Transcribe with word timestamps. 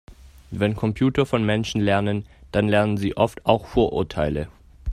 Wenn 0.49 0.75
Computer 0.75 1.27
von 1.27 1.45
Menschen 1.45 1.79
lernen, 1.79 2.25
dann 2.51 2.67
lernen 2.67 2.97
sie 2.97 3.15
oft 3.17 3.45
auch 3.45 3.67
Vorurteile. 3.67 4.47